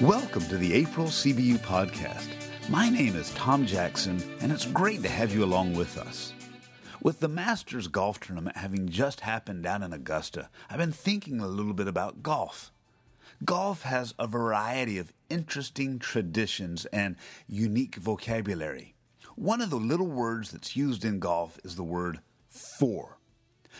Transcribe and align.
Welcome 0.00 0.46
to 0.46 0.56
the 0.56 0.72
April 0.72 1.08
CBU 1.08 1.58
podcast. 1.58 2.26
My 2.70 2.88
name 2.88 3.16
is 3.16 3.34
Tom 3.34 3.66
Jackson, 3.66 4.22
and 4.40 4.50
it's 4.50 4.64
great 4.64 5.02
to 5.02 5.10
have 5.10 5.34
you 5.34 5.44
along 5.44 5.74
with 5.74 5.98
us. 5.98 6.32
With 7.02 7.20
the 7.20 7.28
Masters 7.28 7.86
Golf 7.86 8.18
Tournament 8.18 8.56
having 8.56 8.88
just 8.88 9.20
happened 9.20 9.62
down 9.62 9.82
in 9.82 9.92
Augusta, 9.92 10.48
I've 10.70 10.78
been 10.78 10.90
thinking 10.90 11.40
a 11.40 11.46
little 11.46 11.74
bit 11.74 11.86
about 11.86 12.22
golf. 12.22 12.72
Golf 13.44 13.82
has 13.82 14.14
a 14.18 14.26
variety 14.26 14.96
of 14.96 15.12
interesting 15.28 15.98
traditions 15.98 16.86
and 16.86 17.16
unique 17.46 17.96
vocabulary. 17.96 18.94
One 19.36 19.60
of 19.60 19.68
the 19.68 19.76
little 19.76 20.08
words 20.08 20.50
that's 20.50 20.76
used 20.76 21.04
in 21.04 21.18
golf 21.18 21.58
is 21.62 21.76
the 21.76 21.84
word 21.84 22.20
fore. 22.48 23.18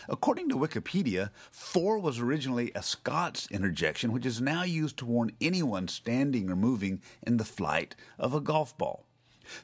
According 0.09 0.49
to 0.49 0.57
Wikipedia, 0.57 1.29
fore 1.51 1.99
was 1.99 2.19
originally 2.19 2.71
a 2.73 2.81
Scots 2.81 3.47
interjection, 3.51 4.11
which 4.11 4.25
is 4.25 4.41
now 4.41 4.63
used 4.63 4.97
to 4.97 5.05
warn 5.05 5.31
anyone 5.39 5.87
standing 5.87 6.49
or 6.49 6.55
moving 6.55 7.01
in 7.21 7.37
the 7.37 7.45
flight 7.45 7.95
of 8.17 8.33
a 8.33 8.41
golf 8.41 8.77
ball. 8.77 9.05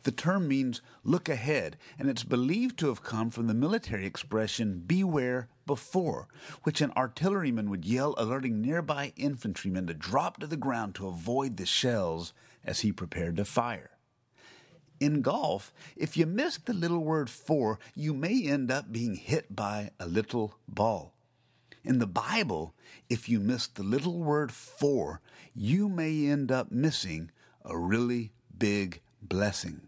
The 0.03 0.11
term 0.11 0.47
means 0.47 0.81
look 1.03 1.29
ahead, 1.29 1.77
and 1.97 2.09
it's 2.09 2.23
believed 2.23 2.77
to 2.79 2.87
have 2.87 3.03
come 3.03 3.29
from 3.29 3.47
the 3.47 3.53
military 3.53 4.05
expression 4.05 4.83
beware 4.85 5.49
before, 5.65 6.27
which 6.63 6.81
an 6.81 6.91
artilleryman 6.97 7.69
would 7.69 7.85
yell, 7.85 8.13
alerting 8.17 8.61
nearby 8.61 9.13
infantrymen 9.15 9.87
to 9.87 9.93
drop 9.93 10.39
to 10.39 10.47
the 10.47 10.57
ground 10.57 10.95
to 10.95 11.07
avoid 11.07 11.57
the 11.57 11.65
shells 11.65 12.33
as 12.65 12.81
he 12.81 12.91
prepared 12.91 13.37
to 13.37 13.45
fire. 13.45 13.96
In 14.99 15.21
golf, 15.21 15.73
if 15.95 16.17
you 16.17 16.25
miss 16.25 16.57
the 16.57 16.73
little 16.73 17.03
word 17.03 17.29
fore, 17.29 17.79
you 17.95 18.13
may 18.13 18.47
end 18.47 18.71
up 18.71 18.91
being 18.91 19.15
hit 19.15 19.55
by 19.55 19.91
a 19.99 20.07
little 20.07 20.55
ball. 20.67 21.13
In 21.83 21.99
the 21.99 22.07
Bible, 22.07 22.73
if 23.09 23.29
you 23.29 23.39
miss 23.39 23.67
the 23.67 23.83
little 23.83 24.17
word 24.17 24.51
for, 24.51 25.21
you 25.55 25.87
may 25.87 26.25
end 26.27 26.51
up 26.51 26.71
missing 26.71 27.31
a 27.63 27.77
really 27.77 28.31
big 28.57 29.01
blessing. 29.21 29.81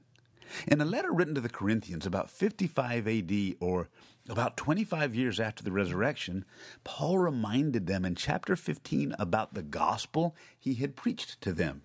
In 0.67 0.81
a 0.81 0.85
letter 0.85 1.11
written 1.11 1.35
to 1.35 1.41
the 1.41 1.49
Corinthians 1.49 2.05
about 2.05 2.29
55 2.29 3.07
AD, 3.07 3.55
or 3.59 3.89
about 4.29 4.57
25 4.57 5.15
years 5.15 5.39
after 5.39 5.63
the 5.63 5.71
resurrection, 5.71 6.45
Paul 6.83 7.17
reminded 7.17 7.87
them 7.87 8.05
in 8.05 8.15
chapter 8.15 8.55
15 8.55 9.15
about 9.19 9.53
the 9.53 9.61
gospel 9.63 10.35
he 10.57 10.75
had 10.75 10.95
preached 10.95 11.41
to 11.41 11.51
them. 11.51 11.81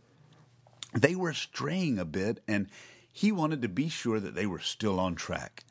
They 0.92 1.14
were 1.14 1.33
straying 1.33 1.98
a 1.98 2.05
bit, 2.05 2.41
and 2.47 2.69
he 3.17 3.31
wanted 3.31 3.62
to 3.62 3.69
be 3.69 3.89
sure 3.89 4.19
that 4.19 4.34
they 4.34 4.45
were 4.45 4.59
still 4.59 4.98
on 4.98 5.15
track. 5.15 5.62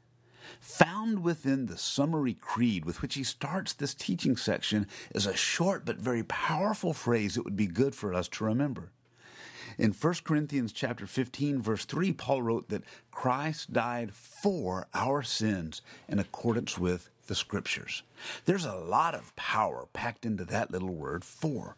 Found 0.61 1.23
within 1.23 1.65
the 1.65 1.77
summary 1.77 2.33
creed 2.33 2.85
with 2.85 3.01
which 3.01 3.15
he 3.15 3.23
starts 3.23 3.73
this 3.73 3.93
teaching 3.93 4.37
section 4.37 4.87
is 5.13 5.25
a 5.25 5.35
short 5.35 5.85
but 5.85 5.97
very 5.97 6.23
powerful 6.23 6.93
phrase 6.93 7.35
that 7.35 7.43
would 7.43 7.57
be 7.57 7.67
good 7.67 7.95
for 7.95 8.13
us 8.13 8.29
to 8.29 8.45
remember. 8.45 8.93
In 9.77 9.91
1 9.91 10.13
Corinthians 10.23 10.71
chapter 10.71 11.05
15 11.05 11.61
verse 11.61 11.83
3 11.83 12.13
Paul 12.13 12.41
wrote 12.41 12.69
that 12.69 12.85
Christ 13.11 13.73
died 13.73 14.13
for 14.13 14.87
our 14.93 15.21
sins 15.21 15.81
in 16.07 16.19
accordance 16.19 16.79
with 16.79 17.09
the 17.27 17.35
scriptures. 17.35 18.03
There's 18.45 18.65
a 18.65 18.75
lot 18.75 19.15
of 19.15 19.35
power 19.35 19.89
packed 19.91 20.25
into 20.25 20.45
that 20.45 20.71
little 20.71 20.95
word 20.95 21.25
for. 21.25 21.75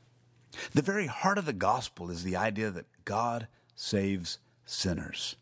The 0.74 0.84
very 0.84 1.08
heart 1.08 1.40
of 1.40 1.48
the 1.48 1.54
gospel 1.54 2.12
is 2.12 2.24
the 2.24 2.36
idea 2.36 2.70
that 2.70 2.86
God 3.04 3.48
saves 3.76 4.38
sinners. 4.64 5.38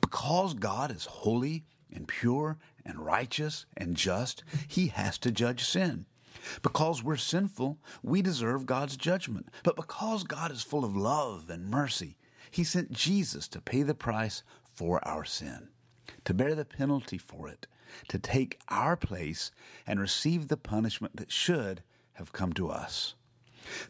Because 0.00 0.54
God 0.54 0.94
is 0.94 1.06
holy 1.06 1.64
and 1.92 2.06
pure 2.06 2.58
and 2.84 3.04
righteous 3.04 3.66
and 3.76 3.96
just, 3.96 4.44
he 4.66 4.88
has 4.88 5.18
to 5.18 5.30
judge 5.30 5.64
sin. 5.64 6.06
Because 6.62 7.02
we're 7.02 7.16
sinful, 7.16 7.78
we 8.02 8.22
deserve 8.22 8.66
God's 8.66 8.96
judgment. 8.96 9.48
But 9.62 9.76
because 9.76 10.24
God 10.24 10.50
is 10.50 10.62
full 10.62 10.84
of 10.84 10.96
love 10.96 11.50
and 11.50 11.68
mercy, 11.68 12.16
he 12.50 12.64
sent 12.64 12.92
Jesus 12.92 13.48
to 13.48 13.60
pay 13.60 13.82
the 13.82 13.94
price 13.94 14.42
for 14.72 15.06
our 15.06 15.24
sin, 15.24 15.68
to 16.24 16.32
bear 16.32 16.54
the 16.54 16.64
penalty 16.64 17.18
for 17.18 17.48
it, 17.48 17.66
to 18.08 18.18
take 18.18 18.60
our 18.68 18.96
place 18.96 19.50
and 19.86 20.00
receive 20.00 20.48
the 20.48 20.56
punishment 20.56 21.16
that 21.16 21.32
should 21.32 21.82
have 22.14 22.32
come 22.32 22.52
to 22.54 22.68
us. 22.70 23.14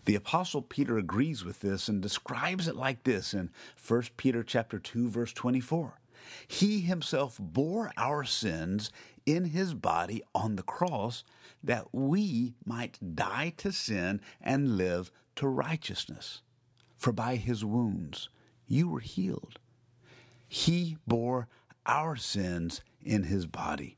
The 0.05 0.15
apostle 0.15 0.63
Peter 0.63 0.99
agrees 0.99 1.45
with 1.45 1.61
this 1.61 1.89
and 1.89 2.01
describes 2.01 2.69
it 2.69 2.77
like 2.77 3.05
this 3.05 3.35
in 3.35 3.51
1 3.87 4.03
Peter 4.17 4.43
chapter 4.43 4.79
2 4.79 5.09
verse 5.09 5.33
24. 5.33 6.01
He 6.47 6.81
himself 6.81 7.39
bore 7.41 7.93
our 7.97 8.25
sins 8.25 8.91
in 9.25 9.47
his 9.47 9.75
body 9.75 10.23
on 10.35 10.57
the 10.57 10.63
cross 10.63 11.25
that 11.63 11.87
we 11.93 12.55
might 12.65 12.99
die 13.15 13.53
to 13.59 13.73
sin 13.73 14.21
and 14.41 14.77
live 14.77 15.11
to 15.37 15.49
righteousness. 15.49 16.43
For 16.97 17.13
by 17.13 17.37
his 17.37 17.65
wounds 17.65 18.29
you 18.67 18.89
were 18.89 19.01
healed. 19.01 19.59
He 20.49 20.97
bore 21.07 21.49
our 21.87 22.17
sins 22.17 22.83
in 23.03 23.25
his 23.25 23.47
body. 23.47 23.97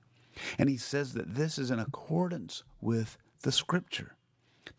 And 0.59 0.69
he 0.69 0.77
says 0.77 1.13
that 1.15 1.35
this 1.35 1.59
is 1.59 1.71
in 1.71 1.79
accordance 1.79 2.63
with 2.81 3.19
the 3.43 3.53
scripture. 3.53 4.17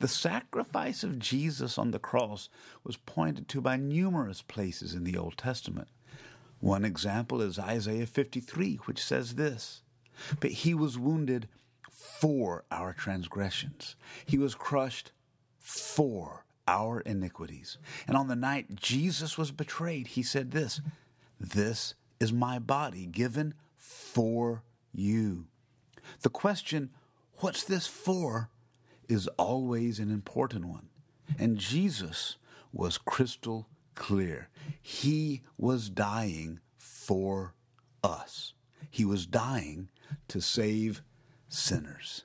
The 0.01 0.07
sacrifice 0.07 1.03
of 1.03 1.19
Jesus 1.19 1.77
on 1.77 1.91
the 1.91 1.99
cross 1.99 2.49
was 2.83 2.97
pointed 2.97 3.47
to 3.49 3.61
by 3.61 3.77
numerous 3.77 4.41
places 4.41 4.95
in 4.95 5.03
the 5.03 5.15
Old 5.15 5.37
Testament. 5.37 5.89
One 6.59 6.83
example 6.83 7.39
is 7.39 7.59
Isaiah 7.59 8.07
53, 8.07 8.77
which 8.85 9.03
says 9.03 9.35
this 9.35 9.83
But 10.39 10.49
he 10.51 10.73
was 10.73 10.97
wounded 10.97 11.47
for 11.91 12.63
our 12.71 12.93
transgressions, 12.93 13.95
he 14.25 14.39
was 14.39 14.55
crushed 14.55 15.11
for 15.59 16.45
our 16.67 17.01
iniquities. 17.01 17.77
And 18.07 18.17
on 18.17 18.27
the 18.27 18.35
night 18.35 18.75
Jesus 18.77 19.37
was 19.37 19.51
betrayed, 19.51 20.07
he 20.07 20.23
said 20.23 20.49
this 20.49 20.81
This 21.39 21.93
is 22.19 22.33
my 22.33 22.57
body 22.57 23.05
given 23.05 23.53
for 23.77 24.63
you. 24.91 25.45
The 26.21 26.29
question, 26.29 26.89
What's 27.37 27.63
this 27.63 27.85
for? 27.85 28.49
Is 29.11 29.27
always 29.37 29.99
an 29.99 30.09
important 30.09 30.63
one. 30.65 30.87
And 31.37 31.57
Jesus 31.57 32.37
was 32.71 32.97
crystal 32.97 33.67
clear. 33.93 34.47
He 34.81 35.41
was 35.57 35.89
dying 35.89 36.61
for 36.77 37.53
us. 38.03 38.53
He 38.89 39.03
was 39.03 39.25
dying 39.25 39.89
to 40.29 40.39
save 40.39 41.01
sinners. 41.49 42.23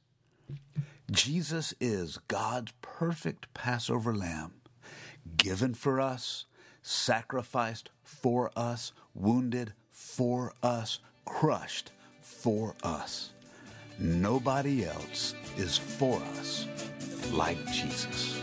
Jesus 1.10 1.74
is 1.80 2.18
God's 2.28 2.72
perfect 2.82 3.52
Passover 3.52 4.14
lamb, 4.14 4.54
given 5.36 5.74
for 5.74 6.00
us, 6.00 6.46
sacrificed 6.82 7.90
for 8.04 8.50
us, 8.56 8.92
wounded 9.12 9.72
for 9.90 10.52
us, 10.62 11.00
crushed 11.24 11.90
for 12.20 12.76
us. 12.84 13.32
Nobody 13.98 14.84
else 14.84 15.34
is 15.56 15.78
for 15.78 16.20
us 16.38 16.66
like 17.32 17.64
Jesus. 17.72 18.38